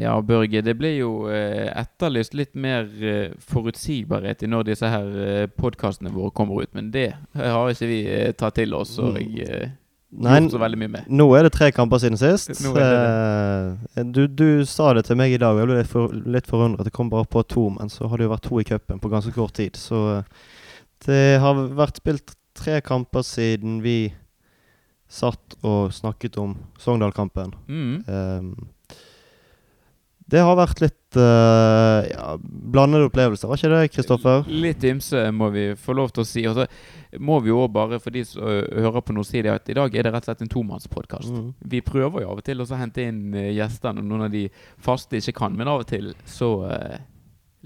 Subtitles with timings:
[0.00, 5.10] ja, Børge, det blir jo eh, etterlyst litt mer eh, forutsigbarhet i når disse her
[5.20, 6.72] eh, podkastene våre kommer ut.
[6.76, 8.00] Men det har ikke vi
[8.40, 9.44] tatt til oss og jeg...
[9.46, 9.76] eh,
[10.10, 11.10] Nei, så veldig mye med.
[11.14, 12.48] nå er det tre kamper siden sist.
[12.74, 12.86] Det
[13.94, 16.48] Eh, du, du sa det til meg i dag, og jeg ble litt, for, litt
[16.50, 16.88] forundret.
[16.88, 19.10] Det kom bare på to, men så har det jo vært to i cupen på
[19.12, 19.78] ganske kort tid.
[19.78, 20.22] Så
[21.06, 24.10] det har vært spilt tre kamper siden vi
[25.10, 27.54] satt og snakket om Sogndal-kampen.
[27.70, 27.94] Mm.
[28.10, 28.50] Ehm,
[30.30, 34.46] det har vært litt uh, ja, blandede opplevelser, var ikke det, Kristoffer?
[34.50, 36.44] Litt ymse, må vi få lov til å si.
[36.46, 36.66] Og så
[37.18, 39.94] må vi jo bare, for de som hører på nå, si det at i dag
[39.94, 41.32] er det rett og slett en tomannspodkast.
[41.34, 41.48] Mm.
[41.74, 44.46] Vi prøver jo av og til å hente inn eh, gjester når noen av de
[44.78, 46.98] faste ikke kan, men av og til så uh,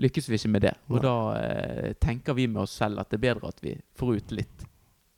[0.01, 0.77] lykkes vi ikke med det.
[0.89, 1.05] Og ja.
[1.09, 4.39] da uh, tenker vi med oss selv at det er bedre at vi får ut
[4.41, 4.71] litt.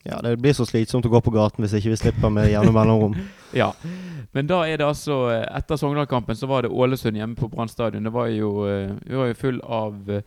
[0.06, 2.74] Ja, det blir så slitsomt å gå på gaten hvis ikke vi slipper med jevne
[2.74, 3.16] mellomrom.
[3.56, 3.70] Ja.
[4.34, 8.05] Men da er det altså Etter Sogndal-kampen så var det Ålesund hjemme på Brann stadion.
[8.05, 10.27] Det var jo, eh, vi var jo full av eh,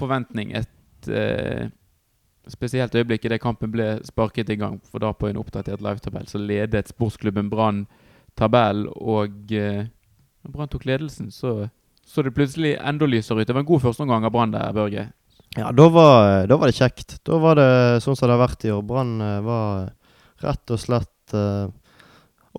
[0.00, 0.54] forventning.
[0.56, 1.66] Et eh,
[2.48, 4.78] spesielt øyeblikk idet kampen ble sparket i gang.
[4.88, 7.84] For da på en oppdatert livetabell så ledet sportsklubben Brann
[8.38, 8.88] tabellen.
[8.96, 9.90] Og eh,
[10.40, 11.68] når Brann tok ledelsen, så
[12.10, 13.46] så det plutselig enda lysere ut.
[13.46, 15.04] Det var en god førsteomgang av Brann der, Børge.
[15.56, 17.16] Ja, da var, da var det kjekt.
[17.26, 17.70] Da var det
[18.04, 18.84] sånn som det har vært i år.
[18.86, 19.88] Brann eh, var
[20.44, 21.66] rett og slett uh,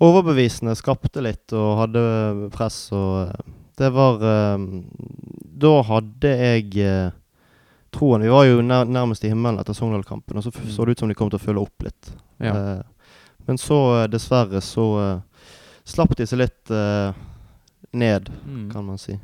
[0.03, 0.75] overbevisende.
[0.75, 2.03] Skapte litt og hadde
[2.53, 3.47] press og eh,
[3.79, 4.65] Det var uh,
[5.63, 7.15] Da hadde jeg uh,
[7.95, 8.21] troen.
[8.27, 10.69] Vi var jo nær, nærmest i himmelen etter Sogndal-kampen, og så Mm.
[10.75, 12.11] så det ut som de kom til å følge opp litt.
[12.39, 12.83] Ja.
[13.47, 14.85] Men så, dessverre, så
[15.83, 16.71] slapp de seg litt
[17.91, 18.71] ned, Mm.
[18.71, 19.17] kan man si.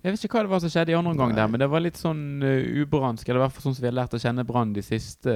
[0.00, 1.82] Jeg vet ikke hva det var som skjedde i andre omgang der, men det var
[1.84, 4.46] litt sånn uh, ubransk, eller i hvert fall sånn som vi har lært å kjenne
[4.48, 5.34] Brann de siste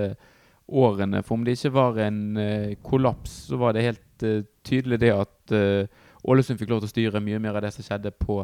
[0.65, 1.21] årene.
[1.23, 5.11] For om det ikke var en uh, kollaps, så var det helt uh, tydelig det
[5.13, 8.39] at eh, Ålesund fikk lov til å styre mye mer av det som skjedde på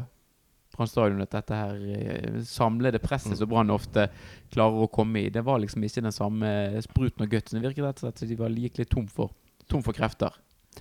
[0.75, 1.23] Brann stadion.
[1.25, 3.39] At dette her eh, samlede presset Mm.
[3.41, 4.11] som Brann ofte
[4.53, 6.51] klarer å komme i, det var liksom ikke den samme
[6.85, 7.57] spruten og gutsen.
[7.57, 9.33] Det virket rett og slett som de var, like litt tom for,
[9.73, 10.37] tom for krefter.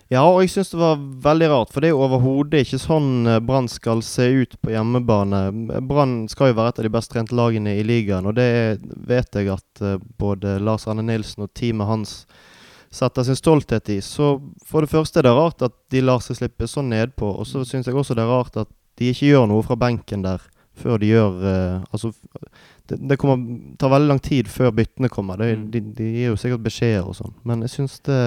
[0.09, 3.27] Ja, og jeg syns det var veldig rart, for det er jo overhodet ikke sånn
[3.29, 5.41] eh, Brann skal se ut på hjemmebane.
[5.85, 8.79] Brann skal jo være et av de best trente lagene i ligaen, og det
[9.09, 12.15] vet jeg at eh, både Lars Arne Nilsen og teamet hans
[12.89, 13.99] setter sin stolthet i.
[14.01, 17.45] Så for det første er det rart at de lar seg slippe så nedpå, og
[17.45, 20.41] så syns jeg også det er rart at de ikke gjør noe fra benken der
[20.79, 22.09] før de gjør uh, Altså,
[22.89, 25.37] det, det kommer, tar veldig lang tid før byttene kommer.
[25.37, 25.69] Det, Mm.
[25.71, 28.19] de, de gir jo sikkert beskjeder og sånn, men jeg syns det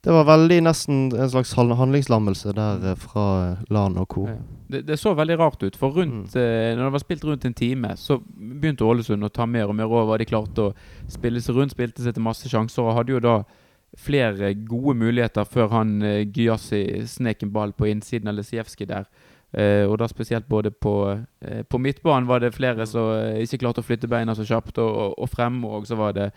[0.00, 4.26] det var veldig nesten en slags handlingslammelse der eh, fra eh, LAN og co.
[4.70, 7.56] Det, det så veldig rart ut, for rundt, eh, når det var spilt rundt en
[7.56, 10.20] time, så begynte Ålesund å ta mer og mer over.
[10.20, 10.76] De klarte å
[11.10, 13.40] spille seg rundt, spilte seg til masse sjanser og hadde jo da
[13.98, 19.10] flere gode muligheter før han eh, Gyasi snek en ball på innsiden av Lesijevskij der.
[19.52, 20.94] Eh, og da spesielt både på,
[21.42, 24.78] eh, på midtbanen var det flere som eh, ikke klarte å flytte beina så kjapt,
[24.78, 26.30] og, og, og fremme òg så var det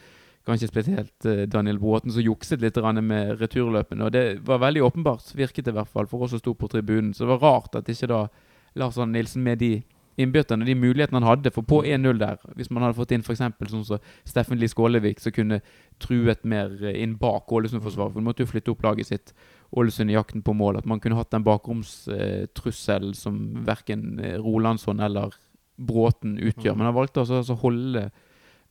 [0.48, 4.06] kanskje spesielt eh, Daniel Bråten som jukset litt med returløpene.
[4.06, 6.68] Og det var veldig åpenbart, virket det i hvert fall, for oss som sto på
[6.68, 7.14] tribunen.
[7.14, 8.28] Så det var rart at ikke da
[8.76, 9.84] Lars Arne Nilsen med de
[10.18, 11.52] innbytterne, de mulighetene han hadde.
[11.54, 13.42] For på 1-0 der, hvis man hadde fått inn f.eks.
[13.72, 15.62] sånn som Steffen Lie Skålevik, som kunne
[16.04, 19.34] truet mer eh, inn bak Ålesund-forsvaret, for de måtte jo flytte opp laget sitt.
[19.74, 20.82] Ålesund i jakten på mål.
[20.82, 25.34] At man kunne hatt den bakromstrusselen som verken eh, Rolandsson eller
[25.74, 26.76] Bråten utgjør.
[26.78, 28.04] Men han valgte altså altså å holde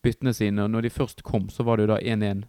[0.03, 2.45] byttene sine, og når de først kom, så var det jo da 1-1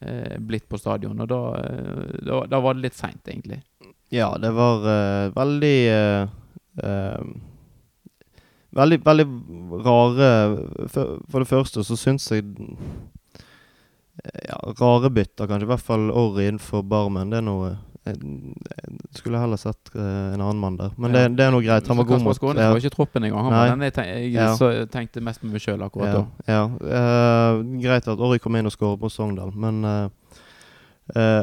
[0.00, 1.20] eh, blitt på stadion.
[1.20, 3.62] Og da, eh, da, da var det litt seint, egentlig.
[4.10, 6.30] Ja, det var uh, veldig uh,
[6.82, 7.24] uh,
[8.70, 9.26] Veldig, veldig
[9.82, 10.26] rare
[10.90, 12.48] For, for det første så syns jeg
[14.46, 15.66] Ja, rare bytter, kanskje.
[15.66, 17.30] I hvert fall Orry innenfor Barmen.
[17.30, 17.70] Det er noe
[18.06, 18.16] jeg,
[19.14, 20.00] skulle heller sett eh,
[20.34, 20.90] en annen mann der.
[20.96, 21.28] Men Ja.
[21.28, 21.86] det, det er noe greit.
[21.92, 22.70] Han var god mot Skånes ja.
[22.72, 23.44] var ikke troppen engang.
[23.44, 24.54] Han var den jeg, tenk, jeg Ja.
[24.56, 26.14] så, tenkte mest med meg sjøl akkurat
[26.48, 26.70] ja, da.
[27.00, 30.08] Eh, greit at Orry kom inn og skåret på Sogndal, men uh,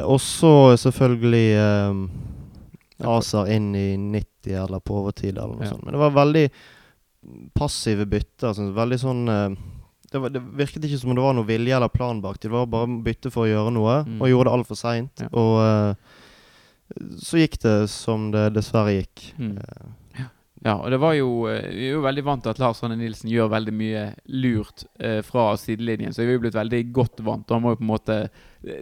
[0.08, 5.84] også selvfølgelig uh, Azar inn i 90 eller på overtid eller noe sånt.
[5.84, 6.46] Men det var veldig
[7.54, 8.48] passive bytter.
[8.50, 9.56] Altså, veldig sånn eh,
[10.10, 12.38] det, var, det virket ikke som om det var noe vilje eller plan bak.
[12.40, 14.20] Det var bare bytte for å gjøre noe, Mm.
[14.22, 15.20] og gjorde det altfor seint.
[15.22, 15.28] Ja.
[15.36, 16.07] Og eh,
[17.20, 19.30] så gikk det som det dessverre gikk.
[19.38, 19.56] Mm.
[19.58, 19.94] Eh,
[20.64, 22.96] Ja, og det var jo eh, Vi er jo veldig vant til at Lars Arne
[22.98, 24.00] Nilsen gjør veldig mye
[24.42, 27.46] lurt eh, fra sidelinjen, så vi er jo blitt veldig godt vant.
[27.46, 28.16] Og han må jo på en måte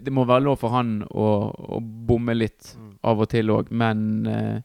[0.06, 1.26] Det må være lov for han å,
[1.76, 2.72] å bomme litt
[3.04, 4.56] av og til òg, men eh,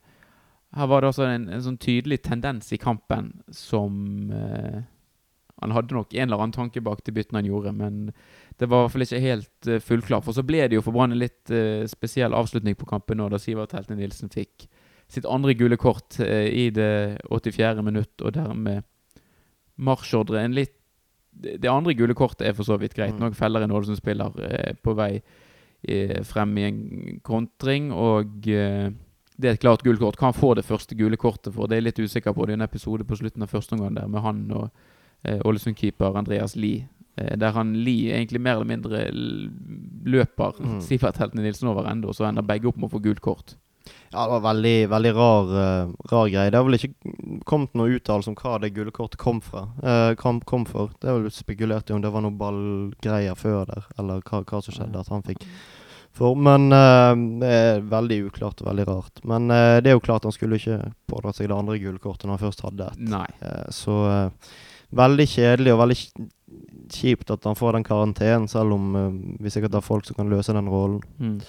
[0.72, 4.80] her var det altså en, en sånn tydelig tendens i kampen som eh,
[5.62, 8.14] Han hadde nok en eller annen tanke bak de byttene han gjorde, men
[8.62, 10.26] det var i hvert fall ikke helt uh, fullklart.
[10.28, 13.26] For så ble det jo for Brann en litt uh, spesiell avslutning på kampen nå,
[13.34, 14.68] da Sivert Helte Nilsen fikk
[15.12, 17.82] sitt andre gule kort uh, i det 84.
[17.82, 18.86] minutt, og dermed
[19.82, 20.78] marsjordre en litt
[21.32, 23.16] det andre gule kortet er for så vidt greit.
[23.16, 23.24] Mm.
[23.24, 24.34] Nå feller en Ålesund-spiller
[24.84, 25.14] på vei
[26.28, 26.82] frem i en
[27.24, 30.20] kontring, og det er et klart gult kort.
[30.20, 31.72] Kan få det første gule kortet for.
[31.72, 32.46] Det er jeg litt usikker på.
[32.46, 34.68] Det er en episode på slutten av første omgang der med han og
[35.24, 36.90] Ålesund-keeper Andreas Lie.
[37.16, 39.10] Eh, der han Lie egentlig mer eller mindre
[40.06, 40.80] løper Mm.
[40.82, 43.56] Sivert Heltene Nilsen over ende, og så ender begge opp med å få gult kort.
[44.12, 46.52] Ja, det var veldig, veldig rar, uh, rar greie.
[46.52, 50.42] Det har vel ikke kommet noen uttalelse om hva det gule kortet kom eh, kom,
[50.42, 50.92] kom for.
[51.00, 54.62] Det er vel spekulert i om det var noen ballgreier før der, eller hva, hva
[54.62, 55.46] som skjedde at han fikk
[56.12, 56.36] for.
[56.36, 59.24] Men uh, det er veldig uklart og veldig rart.
[59.24, 62.38] Men det er jo klart han skulle ikke pådratt seg det andre gule kortet når
[62.38, 63.74] han først hadde et.
[63.74, 63.98] Så
[64.92, 65.98] veldig kjedelig og veldig
[66.92, 69.10] kj- kjipt at han får den karantenen, selv om uh,
[69.42, 71.02] vi sikkert har folk som kan løse den rollen.
[71.20, 71.40] Mm.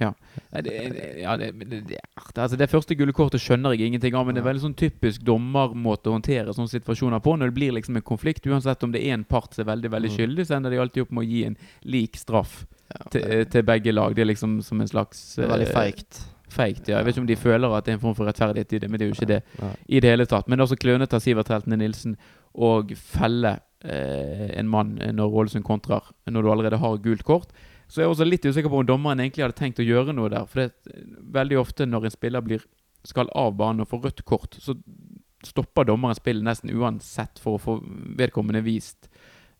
[0.00, 0.08] Ja.
[0.50, 0.72] Det,
[1.20, 1.98] ja det, det, det,
[2.34, 5.22] altså det første gule kortet skjønner jeg ingenting av, men det er veldig sånn typisk
[5.22, 7.36] dommermåte å håndtere sånne situasjoner på.
[7.38, 9.90] Når det blir liksom en konflikt, uansett om det er en part som er veldig
[9.92, 10.16] veldig Mm.
[10.16, 13.62] skyldig, så ender de alltid opp med å gi en lik straff Ja, til, til
[13.62, 14.14] begge lag.
[14.16, 16.24] Det er liksom som en slags veldig eh, feigt.
[16.52, 16.98] feigt, ja.
[16.98, 18.90] Jeg vet ikke om de føler at det er en form for rettferdighet i det,
[18.90, 19.42] men det er jo ikke det
[19.88, 20.48] i det hele tatt.
[20.48, 22.16] Men det er også klønete av Sivert Heltene Nilsen
[22.52, 27.48] å felle eh, en mann når Ålesund kontrer, når du allerede har gult kort.
[27.90, 30.30] Så jeg er også litt usikker på om dommeren egentlig hadde tenkt å gjøre noe
[30.32, 30.46] der.
[30.48, 30.94] For det,
[31.34, 32.62] veldig ofte når en spiller blir,
[33.04, 34.76] skal av banen og får rødt kort, så
[35.44, 37.74] stopper dommeren spillet nesten uansett for å få
[38.16, 39.10] vedkommende vist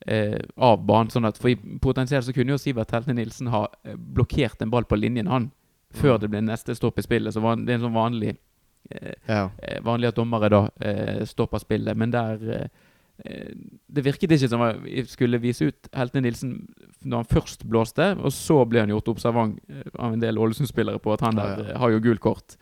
[0.07, 1.11] eh, av banen.
[1.11, 1.51] Sånn at for
[1.83, 5.51] potensielt så kunne jo Sivert Helte Nilsen ha eh, blokkert en ball på linjen, han,
[5.93, 7.35] før det ble neste stopp i spillet.
[7.35, 8.37] Så var det er en sånn vanlig
[8.95, 9.51] eh, Ja.
[9.59, 12.71] eh, vanlig at dommere da eh, stopper spillet, men der eh, eh,
[13.23, 16.55] Det virket ikke som jeg skulle vise ut Heltene Nilsen
[17.05, 21.03] når han først blåste, og så ble han gjort observant eh, av en del Ålesund-spillere
[21.03, 21.67] på at han der ja.
[21.73, 22.57] eh, har jo gult kort.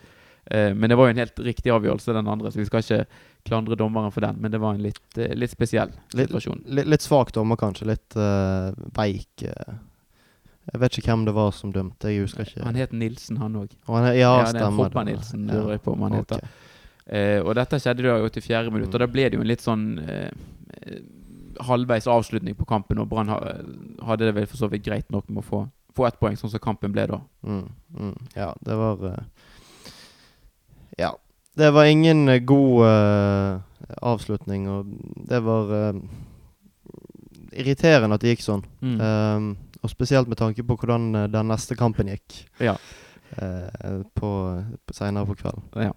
[0.45, 3.05] Eh, men det var jo en helt riktig avgjørelse, den andre, så vi skal ikke
[3.47, 4.41] klandre dommeren for den.
[4.41, 6.65] Men det var en litt, eh, litt spesiell situasjon.
[6.65, 7.91] litt, litt svak dommer, kanskje.
[7.93, 9.45] Litt uh, veik.
[9.45, 9.77] eh.
[10.71, 12.09] Jeg vet ikke hvem det var som dømte.
[12.09, 12.65] Jeg husker ikke.
[12.65, 13.71] Han het Nilsen, han òg.
[13.87, 14.53] Ja, ja, stemmer.
[14.53, 14.75] det er.
[14.77, 16.37] Foppa Nilsen, lurer jeg på om han okay.
[16.37, 16.69] heter.
[17.05, 19.63] Eh, og dette skjedde da i 84 minutt, og da ble det jo en litt
[19.63, 20.29] sånn eh,
[21.65, 25.43] halvveis avslutning på kampen, og Brann hadde det vel for så vidt greit nok med
[25.43, 25.63] å få,
[25.97, 27.19] få ett poeng, sånn som kampen ble da.
[27.45, 27.65] Mm,
[27.97, 28.15] mm.
[28.37, 29.19] Ja, det var uh,
[30.99, 31.15] Ja.
[31.57, 34.93] Det var ingen uh, god uh, avslutning, og
[35.27, 35.73] det var
[37.51, 38.61] irriterende at det gikk sånn.
[38.79, 39.57] Mm.
[39.81, 42.37] Og spesielt med tanke på hvordan den neste kampen gikk.
[42.63, 42.77] Ja.
[44.15, 44.29] på,
[44.85, 45.65] på Seinere på kvelden.
[45.75, 45.91] Ja.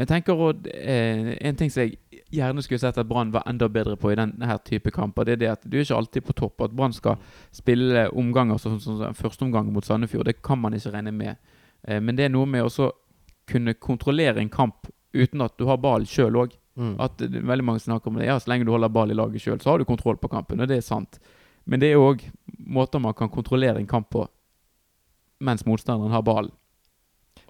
[0.00, 1.98] Men jeg tenker også, eh, En ting som jeg
[2.32, 5.36] gjerne skulle sett at Brann var enda bedre på i denne type kamper, det er
[5.36, 6.60] det at du er ikke alltid på topp.
[6.62, 7.18] At Brann skal
[7.52, 11.36] spille omganger som sånn, som første omgang mot Sandefjord, det kan man ikke regne med.
[11.84, 12.92] Eh, men det er noe med å
[13.46, 16.56] kunne kontrollere en kamp uten at du har ball sjøl òg.
[16.80, 16.96] Mm.
[16.98, 18.24] At veldig mange snakker om det.
[18.24, 20.62] Ja, så lenge du holder ball i laget sjøl, så har du kontroll på kampen.
[20.62, 21.20] Og det er sant.
[21.66, 22.24] Men det er òg
[22.56, 24.24] måter man kan kontrollere en kamp på
[25.40, 26.56] mens motstanderen har ballen.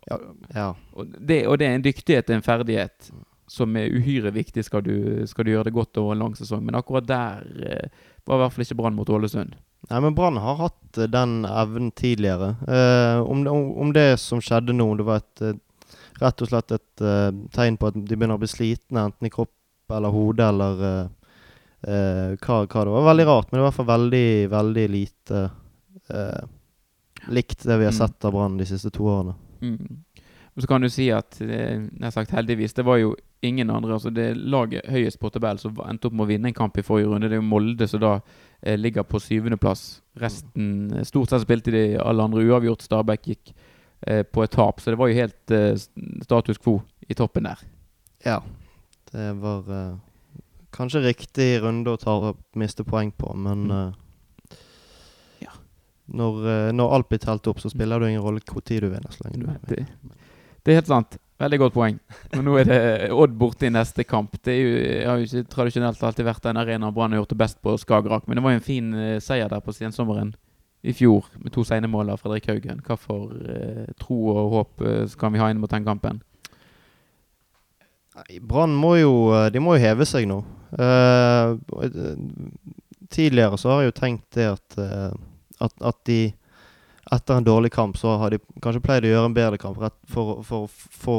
[0.08, 0.68] Ja.
[0.96, 3.10] Og det, og det er en dyktighet, en ferdighet,
[3.50, 6.62] som er uhyre viktig skal du, skal du gjøre det godt over en lang sesong.
[6.64, 7.88] Men akkurat der eh,
[8.26, 9.56] var i hvert fall ikke Brann mot Ålesund.
[9.90, 12.52] Nei, men Brann har hatt eh, den evnen tidligere.
[12.68, 15.58] Eh, om, det, om, om det som skjedde nå, det var et, eh,
[16.20, 19.32] rett og slett et uh, tegn på at de begynner å bli slitne, enten i
[19.32, 21.06] kropp eller hode eller uh,
[21.88, 23.06] uh, hva, hva det var.
[23.08, 25.40] Veldig rart, men det var i hvert fall veldig, veldig lite
[26.12, 26.42] eh,
[27.32, 27.98] likt det vi har Mm.
[27.98, 29.34] sett av Brann de siste to årene.
[29.60, 30.04] Mm.
[30.60, 34.10] Så kan du si at eh, nær sagt heldigvis, det var jo ingen andre altså
[34.12, 37.08] Det laget høyest på tabellen som endte opp med å vinne en kamp i forrige
[37.08, 38.10] runde, det er jo Molde som da
[38.60, 40.02] eh, ligger på syvendeplass.
[40.20, 42.82] Resten eh, Stort sett spilte de alle andre uavgjort.
[42.84, 43.54] Stabæk gikk
[44.06, 45.72] eh, på et tap, så det var jo helt eh,
[46.26, 47.64] status quo i toppen der.
[48.26, 48.40] Ja.
[49.12, 49.96] Det var eh,
[50.76, 53.94] kanskje riktig runde å ta, miste poeng på, men Mm.
[56.10, 58.84] Eh, når, eh, når alt blir telt opp, så spiller det ingen rolle hvor tid
[58.84, 59.10] du vinner.
[59.10, 59.66] så lenge du vinner.
[59.68, 59.86] det,
[60.64, 61.18] det er helt sant.
[61.40, 61.96] Veldig godt poeng.
[62.34, 62.80] Men nå er det
[63.16, 64.34] Odd borte i neste kamp.
[64.44, 64.72] Det jo,
[65.08, 68.26] har jo ikke tradisjonelt alltid vært den arenaen Brann har gjort det best på Skagerrak,
[68.28, 70.34] men det var jo en fin eh, seier der på sensommeren
[70.80, 72.82] i fjor, med to sene mål av Fredrik Haugen.
[72.84, 76.20] Hva for eh, tro og håp eh, skal vi ha inn mot den kampen?
[78.44, 80.42] Brann må jo eh, De må jo heve seg nå.
[80.76, 82.14] Eh, eh,
[83.10, 85.12] tidligere så har jeg jo tenkt det at, eh,
[85.60, 86.20] at, at de
[87.10, 90.42] etter en dårlig kamp så har de kanskje pleid å gjøre en bedre kamp for,
[90.46, 91.18] for å få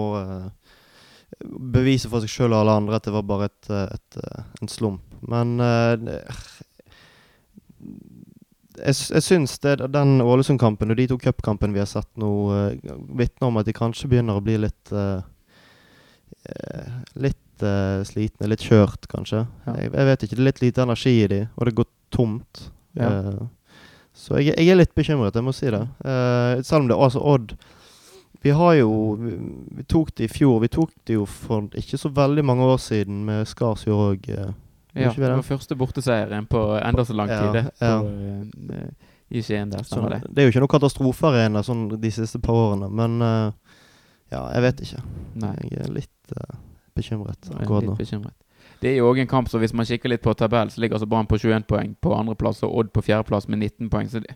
[1.41, 4.17] Beviset bevise for seg sjøl og alle andre at det var bare et, eh, et,
[4.19, 5.13] eh, en slump.
[5.31, 6.17] Men eh,
[8.81, 12.97] jeg, jeg syns det, den Ålesund-kampen og de to cupkampene vi har sett nå, uh,
[13.17, 15.23] vitner om at de kanskje begynner å bli litt eh,
[16.51, 19.43] eh, Litt uh, slitne, litt kjørt, kanskje.
[19.67, 19.75] Ja.
[19.77, 20.37] Jeg, jeg vet ikke.
[20.37, 22.63] Det er litt lite energi i de, og det går tomt.
[22.97, 23.09] Ja.
[23.09, 23.41] Eh,
[24.21, 25.81] så jeg, jeg er litt bekymret, jeg må si det.
[26.05, 27.55] Eh, selv om det altså Odd
[28.43, 28.89] Vi har jo
[29.21, 29.31] vi,
[29.79, 30.59] vi tok det i fjor.
[30.63, 34.29] Vi tok det jo for ikke så veldig mange år siden med Skarsjord òg.
[34.31, 34.47] Ja,
[35.07, 35.35] ikke vi det det?
[35.37, 37.65] var første borteseieren på enda så lang Ja, tid, det.
[37.79, 37.99] ja.
[38.01, 40.21] På, eh, I Skien der, Så stemmer det.
[40.33, 43.77] det er jo ikke noe katastrofearena sånn de siste par årene, men eh,
[44.33, 45.03] ja, jeg vet ikke.
[45.45, 45.53] Nei.
[45.69, 46.57] Jeg er litt eh,
[46.97, 47.93] bekymret akkurat nå.
[47.93, 48.35] litt bekymret.
[48.81, 50.97] Det er jo òg en kamp, så hvis man kikker litt på tabellen, så ligger
[50.97, 54.09] altså Brann på 21 poeng på andreplass og Odd på fjerdeplass med 19 poeng.
[54.09, 54.33] Så det,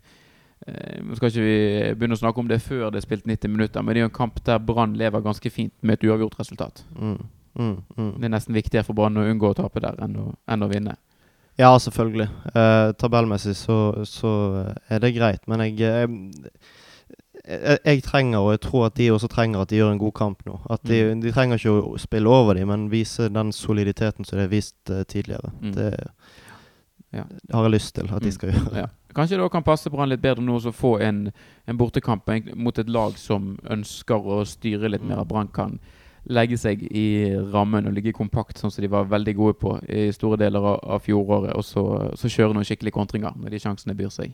[0.67, 1.55] eh, skal ikke vi
[1.95, 4.11] begynne å snakke om det før det er spilt 90 minutter, men det er jo
[4.11, 6.83] en kamp der Brann lever ganske fint med et uavgjort resultat.
[6.93, 7.17] Mm,
[7.57, 8.13] mm, mm.
[8.19, 10.69] Det er nesten viktigere for Brann å unngå å tape der enn å, enn å
[10.69, 10.95] vinne.
[11.57, 12.29] Ja, selvfølgelig.
[12.53, 14.31] Eh, tabellmessig så, så
[14.91, 16.51] er det greit, men jeg, eh,
[17.47, 20.11] jeg Jeg trenger, og jeg tror at de også trenger, at de gjør en god
[20.13, 20.59] kamp nå.
[20.69, 21.21] At de, Mm.
[21.21, 24.75] de trenger ikke å spille over dem, men vise den soliditeten som de har vist
[24.89, 25.51] uh, tidligere.
[25.61, 25.73] Mm.
[25.75, 26.07] Det,
[27.13, 27.23] Ja.
[27.23, 28.31] det har jeg lyst til at de Mm.
[28.31, 28.75] skal gjøre.
[28.77, 28.85] Ja.
[29.15, 31.31] Kanskje det kan passe Brann litt bedre nå å få en,
[31.67, 35.23] en bortekamp mot et lag som ønsker å styre litt mer.
[35.23, 35.79] Brann kan
[36.27, 40.11] legge seg i rammen og ligge kompakt, sånn som de var veldig gode på i
[40.11, 41.55] store deler av, av fjoråret.
[41.55, 44.33] Og så, så kjøre noen skikkelige kontringer når de sjansene byr seg.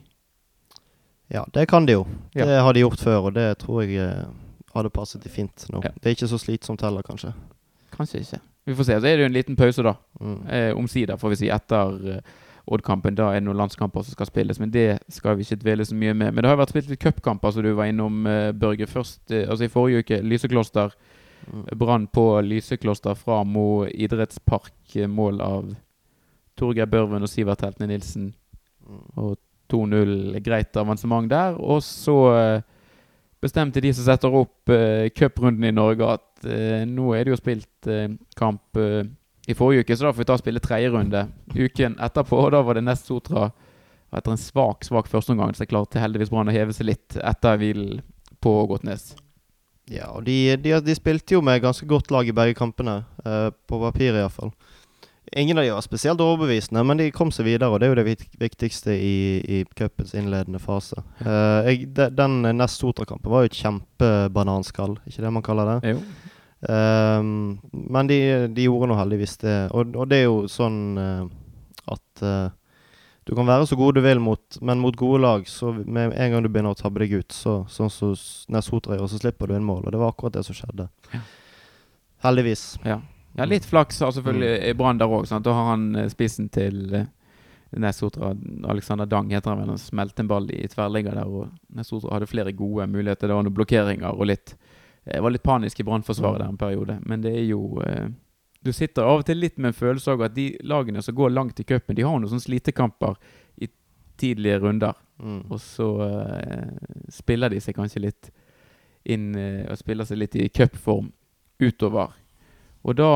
[1.32, 2.06] Ja, det kan de jo.
[2.36, 2.46] Ja.
[2.46, 4.28] Det har de gjort før, og det tror jeg eh,
[4.74, 5.80] hadde passet de fint nå.
[5.84, 5.92] Ja.
[5.96, 7.32] Det er ikke så slitsomt heller, kanskje.
[7.94, 8.40] Kanskje ikke.
[8.64, 9.00] Vi får se.
[9.00, 9.94] Så er det jo en liten pause, da.
[10.20, 10.38] Mm.
[10.48, 12.34] Eh, Omsider, får vi si, etter eh,
[12.64, 13.16] Odd-kampen.
[13.18, 15.96] Da er det noen landskamper som skal spilles, men det skal vi ikke dvele så
[15.98, 16.30] mye med.
[16.30, 18.86] Men det har jo vært spilt litt cupkamper, som du var innom, eh, Børge.
[18.86, 20.94] Først, eh, altså I forrige uke, Lysekloster.
[21.42, 21.64] Mm.
[21.78, 24.94] Brann på Lysekloster fra Mo idrettspark.
[25.08, 25.72] Mål av
[26.56, 28.34] Torgeir Børven og Sivert Heltne Nilsen.
[28.86, 29.02] Mm.
[29.16, 29.38] Og
[29.72, 30.38] 2-0.
[30.44, 31.56] Greit avansement der.
[31.58, 32.68] Og så eh,
[33.42, 37.40] bestemte de som setter opp uh, cuprunden i Norge, at uh, nå er det jo
[37.40, 38.06] spilt uh,
[38.38, 39.02] kamp uh,
[39.50, 41.24] i forrige uke, så da får vi ta og spille tredje runde
[41.56, 42.38] uken etterpå.
[42.38, 43.48] Og da var det Nest Sotra
[44.14, 48.04] etter en svak svak førsteomgang, så klarte heldigvis Brann å heve seg litt etter hvilen
[48.44, 49.16] på Gåtnes.
[49.90, 53.00] Ja, og de, de, de spilte jo med ganske godt lag i begge kampene,
[53.66, 54.52] på papir iallfall.
[55.36, 58.00] Ingen av de var spesielt overbevisende, men de kom seg videre, og det er jo
[58.02, 61.00] det viktigste i, i cupens innledende fase.
[61.24, 65.94] Uh, jeg, de, den nest Sotra-kampen var jo et kjempebananskall, ikke det man kaller det?
[65.94, 66.02] Jo.
[66.68, 68.18] Ehm, men de,
[68.54, 69.54] de gjorde nå heldigvis det.
[69.74, 71.24] Og, og det er jo sånn uh,
[71.90, 72.50] at uh,
[73.26, 76.32] du kan være så god du vil, mot, men mot gode lag, så med en
[76.36, 79.48] gang du begynner å tabbe deg ut, så, sånn som s- Nesotra gjør, så slipper
[79.50, 79.84] du inn mål.
[79.86, 80.88] Og det var akkurat det som skjedde.
[81.14, 81.20] Ja.
[82.26, 82.64] Heldigvis.
[82.86, 83.00] Ja.
[83.36, 85.26] Ja, litt flaks har selvfølgelig i Brann der òg.
[85.42, 87.06] Da har han eh, spissen til eh,
[87.80, 88.34] Nesotra,
[88.68, 91.28] Alexander Dang heter han vel, han smelte en ball i tverrligger der.
[91.28, 93.28] og Nesotra hadde flere gode muligheter.
[93.28, 94.56] Det var noen blokkeringer og litt
[95.04, 96.42] Det var litt panisk i Brannforsvaret Mm.
[96.44, 96.98] der en periode.
[97.06, 98.08] Men det er jo eh,
[98.62, 101.30] Du sitter av og til litt med en følelse av at de lagene som går
[101.30, 103.16] langt i cupen, de har noen sånne slitekamper
[103.58, 103.68] i
[104.16, 104.94] tidlige runder.
[105.18, 105.50] Mm.
[105.50, 106.70] Og så uh,
[107.10, 108.30] spiller de seg kanskje litt
[109.04, 111.12] inn uh, Og spiller seg litt i cupform
[111.58, 112.12] utover.
[112.82, 113.12] Og da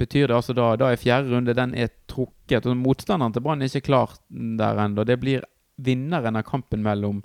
[0.00, 2.66] betyr det altså da Da er fjerde runde den er trukket.
[2.66, 5.04] Og motstanderen til Brann er ikke klar der ennå.
[5.04, 5.44] Det blir
[5.80, 7.22] vinneren av kampen mellom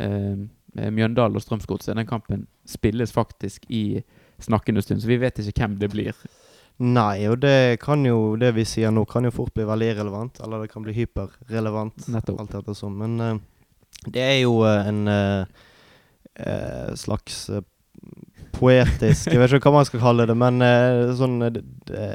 [0.00, 0.36] eh,
[0.74, 1.96] Mjøndalen og Strømsgodset.
[1.96, 4.02] Den kampen spilles faktisk i
[4.40, 6.16] snakkende stund, så vi vet ikke hvem det blir.
[6.80, 10.40] Nei, og det kan jo Det vi sier nå, kan jo fort bli veldig irrelevant.
[10.40, 12.06] Eller det kan bli hyperrelevant.
[12.08, 12.40] Nettopp.
[12.40, 12.96] Alt ettersom.
[13.02, 13.34] Men uh,
[14.06, 17.50] det er jo uh, en uh, slags
[18.60, 22.08] poetisk Jeg vet ikke hva man skal kalle det, men uh, sånn eh, det, det,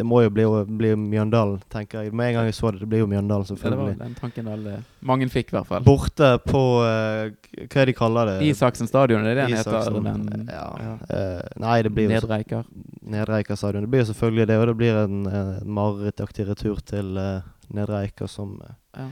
[0.00, 0.46] det må jo bli,
[0.80, 2.14] bli Mjøndalen, tenker jeg.
[2.16, 3.98] Med en gang jeg så det, det blir jo Mjøndalen, Ja, det var selvfølgelig.
[4.02, 5.86] den tanken alle Mange fikk, i hvert fall.
[5.86, 8.36] Borte på uh, Hva er det de kaller det?
[8.50, 9.80] Isaksen stadion, det er det den heter?
[9.80, 10.06] Isaksen.
[10.06, 10.96] Den, ja.
[11.10, 12.62] eh, nei, det blir jo Nedre
[13.06, 13.86] Nedreiker stadion.
[13.86, 18.28] Det blir jo selvfølgelig det, og det blir en uh, marerittaktig retur til uh, Nedre
[18.28, 19.10] som eh, Ja.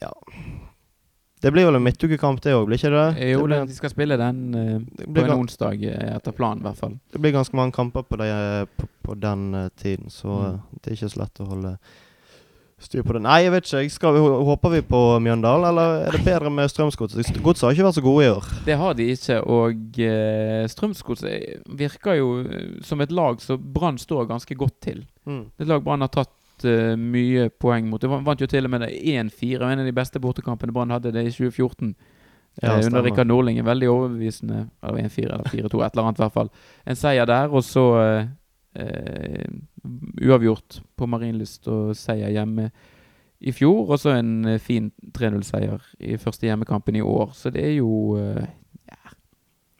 [0.00, 0.12] Ja.
[1.46, 3.04] Det blir vel en midtukekamp, det òg, blir ikke det?
[3.30, 6.66] Jo, det, blir, de skal spille den uh, på en onsdag eh, etter planen, i
[6.66, 6.96] hvert fall.
[7.14, 8.32] det blir ganske mange kamper på, det,
[8.80, 10.48] på, på den uh, tiden, så Mm.
[10.48, 11.76] eh, det er ikke så lett å holde
[12.82, 13.22] styr på det.
[13.24, 13.82] Nei, jeg vet ikke.
[13.84, 17.38] jeg Skal håper vi på Mjøndalen, eller er det bedre med Strømsgodset?
[17.42, 18.50] Godset har ikke vært så gode i år.
[18.66, 23.96] Det har de ikke, og uh, Strømsgodset virker jo eh, som et lag som Brann
[24.02, 25.04] står ganske godt til.
[25.24, 25.46] Mm.
[25.56, 26.34] Det et lag Brann har tatt
[26.64, 28.00] eh, mye poeng mot.
[28.00, 31.26] De vant- jo til og med 1-4, en av de beste bortekampene Brann hadde det
[31.26, 31.94] i 2014.
[32.62, 33.58] Ja, eh, under Rikard Norling.
[33.58, 36.50] En veldig overbevisende Eller 1-4 eller 4-2, et eller annet i hvert fall.
[36.86, 38.28] En seier der, og så uh,
[38.80, 39.44] uh,
[40.22, 42.70] uavgjort på Marienlyst og seier hjemme
[43.40, 47.34] i fjor, og så en fin 3-0-seier i første hjemmekampen i år.
[47.34, 48.14] Så det er jo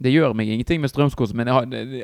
[0.02, 1.54] Det gjør meg ingenting med Strømskog, men det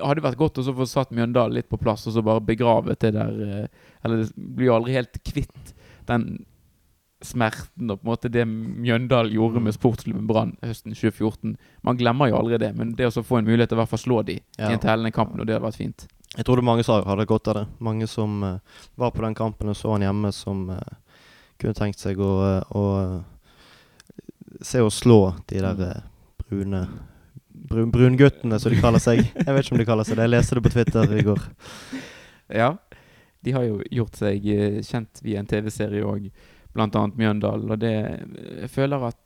[0.01, 3.13] hadde, vært godt å få satt Mjøndalen litt på plass, og så bare begravet det
[3.19, 5.75] der eh, Eller blir jo aldri helt kvitt
[6.09, 6.45] den
[7.23, 11.55] smerten og på en måte det Mjøndal gjorde med sportsklubben Brann høsten 2014.
[11.87, 13.93] Man glemmer jo aldri det, men det å få en mulighet til å i hvert
[13.93, 14.71] fall slå de Ja.
[14.71, 16.09] i en tellende kamp og det hadde vært fint.
[16.33, 17.67] Jeg tror det mange som hadde godt av det.
[17.79, 18.59] Mange som uh,
[18.97, 20.81] var på den kampen og så han hjemme, som uh,
[21.61, 23.21] kunne tenkt seg å, uh, å eh,
[24.65, 26.03] se oss slå de der eh,
[26.43, 26.87] brune
[27.73, 29.25] brun, Brunguttene, som de kaller seg.
[29.25, 30.27] Jeg vet ikke om de kaller seg det.
[30.29, 31.43] Jeg leste det på Twitter i går.
[32.53, 32.71] Ja,
[33.43, 36.29] de har jo gjort seg eh, kjent via en TV-serie òg,
[36.77, 36.89] bl.a.
[37.19, 37.73] Mjøndalen.
[37.75, 37.93] Og det
[38.63, 39.19] Jeg føler at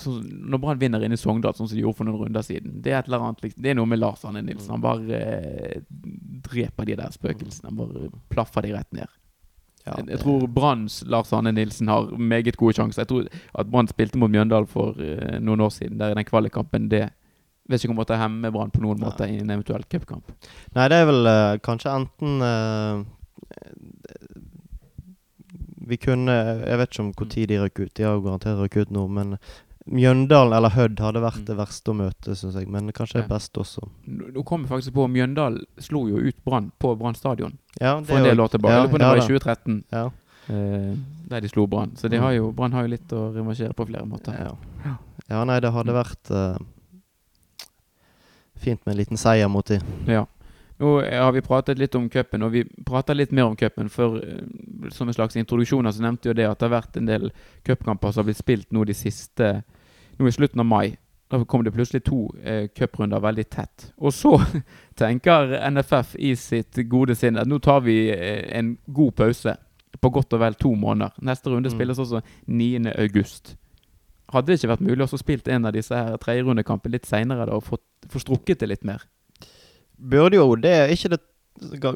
[0.00, 2.78] sånn, Når Brann vinner inne i Sogndal, sånn som de gjorde for noen runder siden
[2.80, 4.72] Det er annet Det er noe med Lars Arne Nilsen.
[4.72, 5.80] Han bare eh,
[6.50, 7.68] dreper de der spøkelsene.
[7.68, 9.10] Han bare plaffer de rett ned.
[9.86, 13.02] Ja, det- jeg tror Branns Lars Arne Nilsen har meget gode sjanser.
[13.04, 13.28] Jeg tror
[13.60, 16.88] at Brann spilte mot Mjøndalen for eh, noen år siden, der i den kvalikkampen.
[16.88, 17.10] Det
[17.70, 20.24] vet kommer til måtte hemme Brann på noen måte i en eventuell cupkamp.
[20.74, 23.04] Nei, det er vel uh, kanskje enten eh,
[25.90, 26.34] Vi kunne
[26.66, 27.92] Jeg vet ikke om hvor tid de røk ut.
[27.96, 29.36] De har jo garantert røk ut nå, men
[29.90, 31.46] Mjøndalen eller Hødd hadde vært Mm.
[31.48, 32.68] det verste å møte, syns jeg.
[32.68, 33.22] Men kanskje Ja.
[33.22, 33.88] det beste også.
[34.06, 38.06] Nå kom jeg faktisk på Mjøndalen slo jo ut Brann på Brann stadion Ja, det
[38.06, 38.70] for en del år tilbake.
[38.70, 40.04] Ja, Eller på det var i 2013, Ja.
[40.48, 40.94] eh,
[41.28, 41.96] der de slo Brann.
[41.96, 42.22] Så de Mm.
[42.22, 44.38] har jo, Brann har jo litt å revansjere på flere måter.
[44.38, 44.96] Ja.
[45.30, 46.58] ja, nei, det hadde vært eh,
[48.60, 49.80] fint med en liten seier mot de.
[50.08, 50.26] Ja.
[50.80, 53.90] Nå eh, har vi pratet litt om cupen, og vi prater litt mer om cupen.
[53.92, 57.06] For eh, som en slags introduksjoner så nevnte jo det at det har vært en
[57.10, 57.30] del
[57.68, 59.62] cupkamper som har blitt spilt nå de siste
[60.20, 60.96] Nå i slutten av mai.
[61.32, 63.86] Da kom det plutselig to eh, cuprunder veldig tett.
[63.96, 64.34] Og så
[65.00, 69.54] tenker NFF i sitt gode sinn at nå tar vi eh, en god pause
[70.00, 71.16] på godt og vel to måneder.
[71.24, 71.76] Neste runde Mm.
[71.78, 72.92] spilles også 9.
[74.32, 77.64] Hadde det ikke vært mulig å spille en av disse her tredjerundekampene litt seinere og
[77.66, 79.02] fått få strukket det litt mer?
[79.98, 81.20] Burde jo det ikke det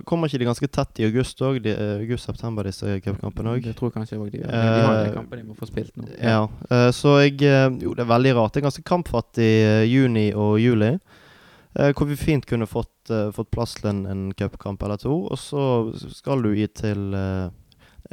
[0.04, 1.62] Kommer ikke de ganske tett i august òg?
[2.02, 3.62] August-september, disse cupkampene òg?
[3.64, 4.50] Det tror jeg kanskje òg de gjør.
[4.50, 6.04] De har Eh, den kampen de må få spilt nå.
[6.20, 8.52] Ja, eh, så jeg eh, Jo, det er veldig rart.
[8.52, 10.90] Det er ganske kampfattig eh, juni og juli.
[11.78, 15.22] eh, hvor vi fint kunne fått, eh, fått plass til en, en cupkamp eller to.
[15.32, 15.64] Og så
[16.12, 17.48] skal du i til eh,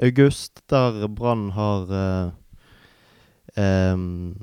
[0.07, 2.31] august, der Brann har
[3.57, 4.35] eh, em,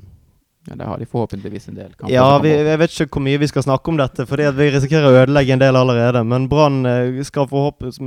[0.69, 2.13] Ja, Det har de forhåpentligvis en del kamper.
[2.13, 5.07] ja, vi, jeg vet ikke hvor mye vi skal snakke om dette, fordi vi risikerer
[5.07, 6.21] å ødelegge en del allerede.
[6.27, 7.97] Men Brann eh, skal forhåpentligvis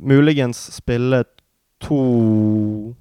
[0.00, 1.24] muligens spille
[1.84, 2.94] to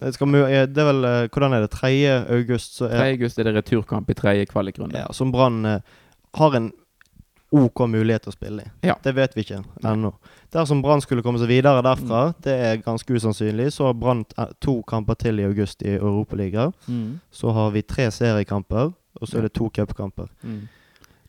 [0.00, 1.70] det, skal, eh, det er vel eh, Hvordan er det?
[1.74, 1.90] 3.
[2.38, 2.94] august, så 3.
[2.96, 4.98] er august er det returkamp i tredje kvalikrunde.
[5.02, 5.80] ja, Som Brann eh,
[6.38, 6.70] har en
[7.50, 8.70] OK mulighet til å spille i.
[8.86, 8.94] Ja.
[9.02, 10.12] Det vet vi ikke ennå.
[10.54, 12.34] Dersom Brann skulle komme seg videre derfra, Mm.
[12.42, 16.72] det er ganske usannsynlig, så har Brann eh, to kamper til i august i Europaligaen.
[16.88, 17.20] Mm.
[17.32, 20.28] Så har vi tre seriekamper, og så er det to cupkamper.
[20.44, 20.68] Mm.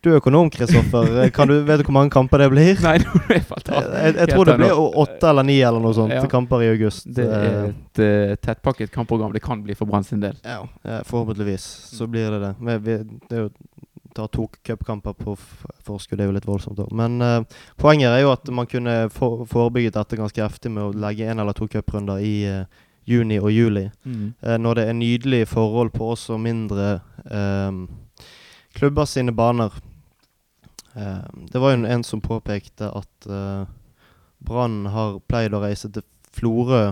[0.04, 1.30] Du er økonom, Kristoffer.
[1.36, 2.80] Kan du, vet du hvor mange kamper det blir?
[2.82, 3.84] Nei, nå er jeg falt av.
[3.94, 6.24] jeg, jeg tror det blir åtte eller ni eller noe sånt Ja.
[6.26, 7.06] kamper i august.
[7.14, 9.32] Det er Eh, et uh, tettpakket kampprogram.
[9.34, 10.34] Det kan bli for Brann sin del.
[10.44, 11.62] ja, eh, forhåpentligvis
[11.98, 12.56] så blir det det.
[12.60, 12.98] Men vi,
[13.30, 13.50] det er jo
[14.16, 15.36] ta to cupkamper på
[15.86, 16.78] forskudd er jo litt voldsomt.
[16.78, 16.88] da.
[16.96, 20.96] Men eh, poenget er jo at man kunne for, forebygget dette ganske heftig med å
[21.06, 23.88] legge en eller to cuprunder i eh, juni og juli.
[24.04, 24.34] Mm.
[24.42, 26.94] Eh, når det er nydelige forhold på også mindre
[27.26, 27.72] eh,
[28.78, 29.74] klubber sine baner.
[30.96, 33.64] Eh, det var jo en, en som påpekte at eh,
[34.42, 36.92] Brann har pleid å reise til Florø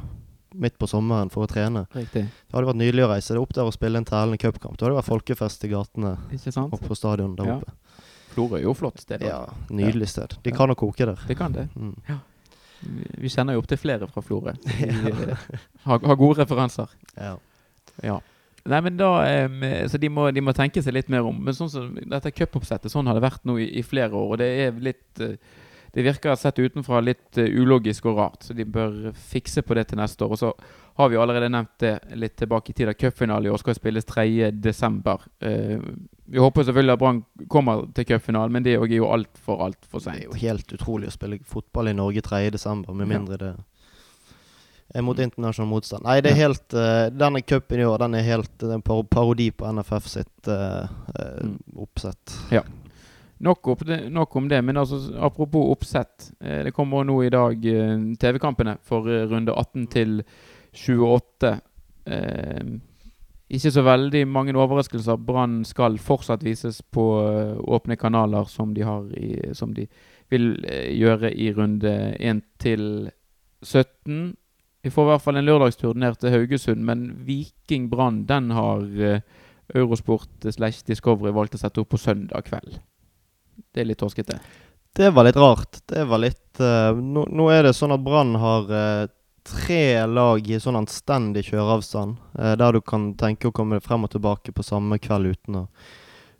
[0.55, 1.85] midt på sommeren for å trene.
[1.93, 2.23] Riktig.
[2.29, 4.77] Det hadde vært nydelig å reise det opp der og spille en tellende cupkamp.
[4.77, 6.15] Da hadde det vært folkefest i gatene
[6.65, 7.57] oppe på stadion der Ja.
[7.59, 7.71] oppe.
[8.33, 9.21] Florø er jo flott sted.
[9.25, 10.35] Ja, Nydelig sted.
[10.43, 11.17] De kan jo koke der.
[11.27, 11.67] De kan det.
[11.75, 11.95] Mm.
[12.81, 14.53] Vi- Vi kjenner jo opp til flere fra Florø.
[14.65, 15.37] Eh,
[15.85, 16.87] har, har gode referanser.
[17.17, 17.37] Ja.
[18.03, 18.19] Ja.
[18.65, 21.35] Nei, men da um, Så de må, de må tenke seg litt mer om.
[21.43, 24.31] Men sånn som dette cupoppsettet, sånn har det vært nå i, i flere år.
[24.35, 25.35] Og det er litt eh,
[25.93, 29.87] Det virker sett utenfra litt eh, ulogisk og rart, så de bør fikse på det
[29.89, 30.35] til neste år.
[30.35, 30.51] Og så
[30.99, 32.91] har vi allerede nevnt det litt tilbake i tid.
[32.91, 35.27] at Cupfinale i år skal spilles 3.12.
[35.41, 35.79] Uh,
[36.29, 40.13] vi håper selvfølgelig at Brann kommer til cupfinalen, men det er jo altfor, altfor Det
[40.13, 43.17] er jo helt utrolig å spille fotball i Norge 3.12., med Ja.
[43.17, 43.37] mindre
[44.89, 46.01] det er mot internasjonal motstand.
[46.01, 49.69] Nei, det er helt uh, Denne cupen i år den er helt en parodi på
[49.69, 51.59] NFF sitt uh, eh, Mm.
[53.39, 56.31] Nok, opp nok om det, men altså, apropos oppsett.
[56.43, 60.17] Eh, det kommer nå i dag eh, TV-kampene for eh, runde 18 til
[60.75, 61.53] 28.
[62.11, 62.73] Eh,
[63.49, 65.21] ikke så veldig mange overraskelser.
[65.23, 67.05] Brann skal fortsatt vises på
[67.63, 68.83] åpne kanaler, som de,
[69.15, 69.87] i, som de
[70.29, 70.51] vil
[70.93, 72.83] gjøre i runde 1 til
[73.63, 74.35] 17.
[74.83, 78.85] Vi får i hvert fall en lørdagstur ned til Haugesund, men Viking Brann den har
[79.73, 82.77] Eurosport slash Discovery valgt å sette opp på søndag kveld.
[83.73, 84.39] Det er litt torskete.
[84.95, 85.79] Det var litt rart.
[85.85, 89.05] Det var litt uh, nå, nå er det sånn at Brann har uh,
[89.45, 94.13] tre lag i sånn anstendig kjøreavstand, uh, der du kan tenke å komme frem og
[94.15, 95.67] tilbake på samme kveld uten å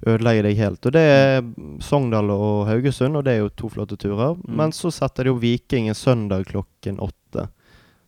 [0.07, 0.85] ødelegge deg helt.
[0.85, 1.45] Og Det er
[1.83, 4.35] Sogndal og Haugesund, og det er jo to flotte turer.
[4.39, 4.57] Mm.
[4.61, 7.49] Men så setter de jo Viking en søndag klokken åtte.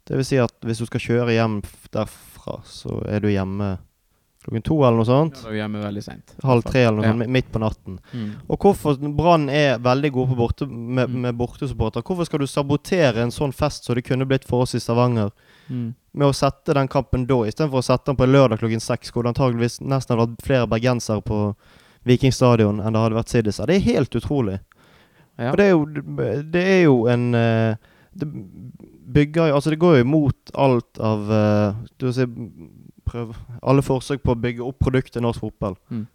[0.07, 1.59] Det vil si at hvis du skal kjøre hjem
[1.93, 3.75] derfra, så er du hjemme
[4.43, 5.35] klokken to eller noe sånt.
[5.37, 6.31] Ja, da er vi hjemme veldig sent.
[6.43, 7.13] Halv tre eller noe Ja.
[7.13, 7.99] sånt, midt på natten.
[8.13, 8.29] Mm.
[8.49, 11.21] Og hvorfor Brann er veldig gode på borte, med, Mm.
[11.21, 12.01] med bortesupporter.
[12.01, 15.31] Hvorfor skal du sabotere en sånn fest som det kunne blitt for oss i Stavanger,
[15.69, 15.93] Mm.
[16.13, 19.23] med å sette den kampen da, istedenfor å sette den på lørdag klokken seks, hvor
[19.23, 21.55] det antageligvis nesten hadde vært flere bergensere på
[22.03, 23.67] Viking stadion enn det hadde vært siddiser?
[23.67, 24.59] Det er helt utrolig.
[25.39, 25.51] Ja.
[25.51, 25.85] Og det er jo,
[26.51, 27.75] det er jo en eh,
[28.13, 28.27] Det
[29.13, 32.25] bygger jo Altså, det går jo imot alt av uh, Du vil si
[33.11, 35.77] prøv, Alle forsøk på å bygge opp produktet norsk fotball.
[35.91, 36.05] Mm.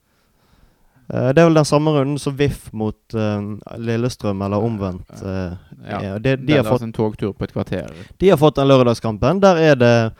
[1.06, 5.12] Uh, det er vel den samme runden som VIF mot uh, Lillestrøm, eller omvendt.
[5.22, 5.54] Uh,
[5.86, 6.00] Ja.
[6.00, 6.18] er.
[6.18, 7.92] det, de, har er fått, en togtur på et kvarter.
[8.18, 9.40] de har fått den lørdagskampen.
[9.40, 10.12] Der er det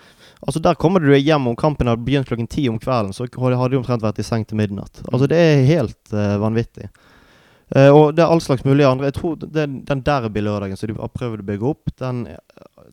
[0.47, 3.13] Altså Der kommer du hjem om kampen hadde begynt klokken ti om kvelden.
[3.13, 5.03] Så hadde de omtrent vært i seng til midnatt.
[5.13, 6.91] Altså Det er helt eh, vanvittig.
[7.75, 9.09] Eh, og det er all slags mulig andre.
[9.11, 12.21] Jeg tror det, Den derby-lørdagen som de har prøvd å bygge opp, den,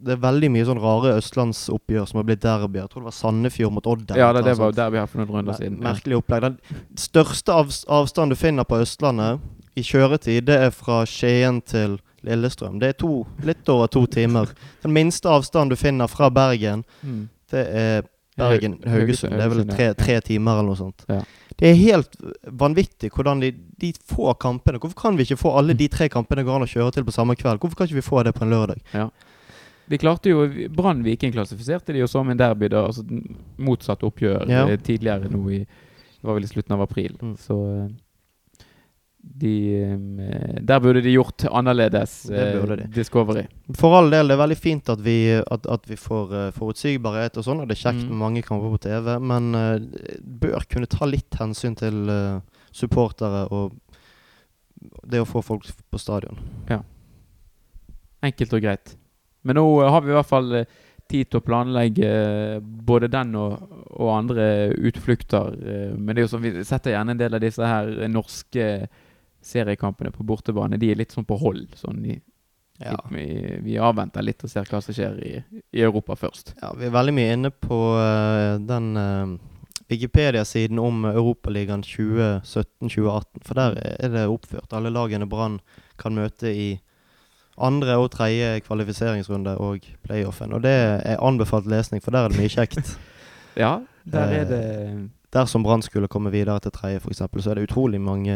[0.02, 2.80] det er veldig mye sånn rare østlandsoppgjør som har blitt derby.
[2.82, 4.16] Jeg tror det var Sandefjord mot Odd.
[4.18, 5.78] Ja, det, det var derby her har for noen runder siden.
[5.84, 6.48] Merkelig opplegg.
[6.48, 6.58] Den
[6.98, 9.46] største av, avstanden du finner på Østlandet
[9.78, 12.80] i kjøretid, det er fra Skien til Lillestrøm.
[12.82, 14.50] Det er to, litt over to timer.
[14.84, 17.28] Den minste avstanden du finner fra Bergen, Mm.
[17.52, 18.04] det er
[18.38, 19.34] Bergen Haug- Haugesund.
[19.38, 21.06] Det er vel tre, tre timer eller noe sånt.
[21.10, 21.20] Ja.
[21.60, 22.16] Det er helt
[22.50, 26.42] vanvittig hvordan de, de få kampene Hvorfor kan vi ikke få alle de tre kampene
[26.42, 27.60] det går an å kjøre til på samme kveld?
[27.62, 28.82] Hvorfor kan ikke vi få det på en lørdag?
[29.92, 32.86] Vi klarte jo Brann Viking klassifiserte de jo som en derby, da.
[32.88, 33.04] Altså
[33.60, 34.66] motsatt oppgjør Ja.
[34.68, 37.18] eh, tidligere nå i Det var vel i slutten av april.
[37.22, 37.36] Mm.
[37.38, 37.90] Så eh,
[39.24, 39.84] de
[40.20, 42.88] eh, Der burde de gjort annerledes, eh.
[42.94, 43.46] Discovery.
[43.76, 47.40] For all del, det er veldig fint at vi, at, at vi får eh, forutsigbarhet
[47.40, 48.10] og sånn, og det er kjekt Mm.
[48.10, 49.78] med mange kamper på TV, men uh,
[50.20, 52.42] bør kunne ta litt hensyn til uh,
[52.74, 53.78] supportere og
[55.08, 56.40] det å få folk på stadion.
[58.24, 58.96] Enkelt og greit.
[59.44, 60.66] Men nå har vi i hvert fall
[61.12, 62.10] tid til å planlegge
[62.62, 65.56] både den og, og andre utflukter.
[65.96, 68.68] Men det er jo sånn, vi setter gjerne en del av disse her norske
[69.46, 70.80] seriekampene på bortebane.
[70.80, 71.76] De er litt sånn på hold.
[71.80, 72.20] Sånn i,
[72.82, 72.98] Ja.
[73.12, 73.26] vi,
[73.62, 75.34] vi avventer litt og ser hva som skjer i,
[75.72, 76.56] i Europa først.
[76.62, 79.36] ja, vi er veldig mye inne på uh, den uh,
[79.92, 85.60] Wikipedia-siden om Europaligaen 2017-2018, for der er det oppført alle lagene Brann
[86.02, 86.68] kan møte i
[87.62, 90.54] andre og tredje kvalifiseringsrunde og playoffen.
[90.58, 92.96] Og det er anbefalt lesning, for der er det mye kjekt.
[93.54, 94.62] Ja, der er det
[95.34, 98.34] Dersom Brann skulle komme videre til tredje, f.eks., så er det utrolig mange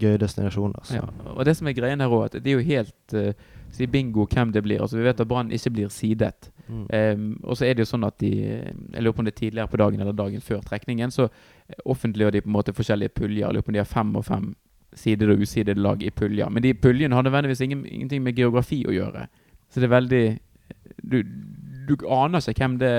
[0.00, 0.84] gøye destinasjoner.
[0.88, 0.94] Så.
[0.94, 1.34] ja.
[1.34, 3.32] Og det som er greien her òg, at det er jo helt uh,
[3.70, 4.80] Si bingo hvem det blir.
[4.82, 6.50] Altså Vi vet at Brann ikke blir sidet.
[6.66, 6.86] Mm.
[6.90, 9.38] Um, og så er det jo sånn at de Jeg lurer på om det er
[9.38, 11.28] tidligere på dagen eller dagen før trekningen, så
[11.84, 13.46] offentliggjør de på en måte forskjellige puljer.
[13.46, 14.50] Jeg lurer på om de har fem og fem
[14.98, 16.48] sidede og usidede lag i puljer.
[16.50, 19.28] Men de puljene har nødvendigvis ingen, ingenting med geografi å gjøre.
[19.70, 20.24] Så det er veldig
[21.02, 21.22] Du,
[21.88, 22.90] du aner ikke hvem, det,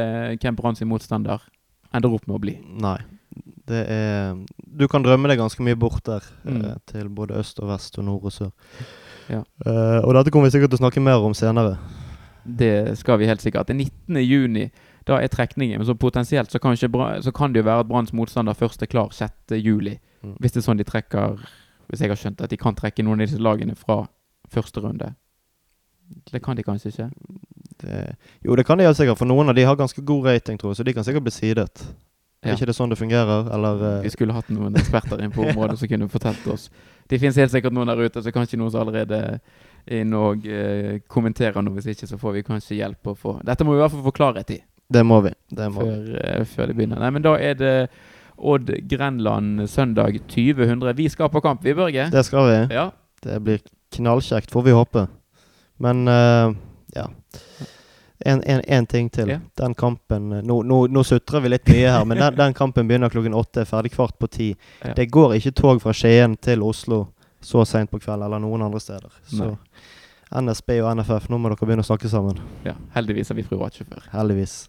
[0.41, 1.43] hvem Brann sin motstander
[1.93, 2.55] ender opp med å bli.
[2.79, 2.99] Nei.
[3.67, 4.37] Det er
[4.79, 6.25] Du kan drømme deg ganske mye bort der.
[6.43, 6.61] Mm.
[6.65, 8.51] eh, til både øst og vest og nord og sør.
[9.29, 9.43] Ja.
[9.65, 11.77] Eh, og dette kommer vi sikkert til å snakke mer om senere.
[12.45, 13.67] Det skal vi helt sikkert.
[13.67, 14.17] Den 19.
[14.25, 14.71] juni
[15.07, 15.77] da er trekningen.
[15.79, 18.85] Men så potensielt så kan, så kan det jo være at Branns motstander først er
[18.85, 19.31] klar 6.
[19.57, 19.99] juli.
[20.21, 20.35] Mm.
[20.39, 21.39] Hvis det er sånn de trekker
[21.89, 24.05] Hvis jeg har skjønt at de kan trekke noen av disse lagene fra
[24.47, 25.09] første runde.
[26.31, 27.09] Det kan de kanskje ikke?
[27.81, 30.59] Det, jo, det kan de helt sikkert, for noen av de har ganske god rating,
[30.59, 31.83] tror jeg, så de kan sikkert bli sidet.
[32.41, 33.51] Er ikke det sånn det fungerer?
[33.53, 36.69] Eller eh, Vi skulle hatt noen eksperter inn på området som kunne fortalt oss.
[37.09, 39.19] Det finnes helt sikkert noen der ute, så kanskje noen som allerede
[39.85, 41.75] inn og eh, kommenterer noe.
[41.77, 44.07] Hvis ikke, så får vi kanskje hjelp å få Dette må vi i hvert fall
[44.07, 44.57] få klarhet i
[44.91, 45.33] Det må vi.
[45.53, 45.91] Det må vi.
[45.91, 47.03] før, eh, før det begynner.
[47.03, 47.75] Nei, men da er det
[48.41, 50.81] Odd Grenland søndag 2000.
[50.97, 52.07] Vi skal på kamp, vi, Børge.
[52.09, 52.57] Det skal vi.
[52.73, 52.87] Ja.
[53.21, 53.61] Det blir
[53.93, 55.05] knallkjekt, får vi håpe.
[55.81, 56.55] Men uh,
[56.95, 57.05] ja.
[58.25, 59.29] En, en, en ting til.
[59.33, 59.39] Ja.
[59.57, 62.87] Den kampen eh, Nå, nå, nå sutrer vi litt mye her, men den, den kampen
[62.89, 64.49] begynner klokken åtte, er ferdig kvart på ti.
[64.83, 64.93] Ja.
[64.97, 67.07] Det går ikke tog fra Skien til Oslo
[67.41, 69.09] så seint på kveld, eller noen andre steder.
[69.25, 69.55] Så
[70.41, 72.37] NSB og NFF, nå må dere begynne å snakke sammen.
[72.67, 72.75] ja.
[72.93, 74.05] Heldigvis har vi fri rattsjåfør.
[74.13, 74.61] Heldigvis.